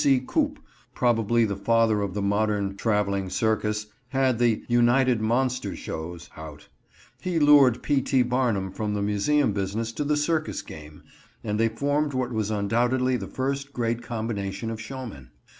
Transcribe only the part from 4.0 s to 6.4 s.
had the "United Monster Shows"